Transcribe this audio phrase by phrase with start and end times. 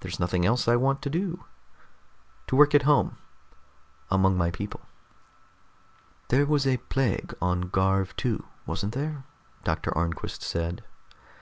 [0.00, 1.44] There's nothing else I want to do.
[2.46, 3.18] To work at home,
[4.10, 4.80] among my people."
[6.28, 9.24] "There was a plague on Garv II, wasn't there?"
[9.62, 10.82] Doctor Arnquist said.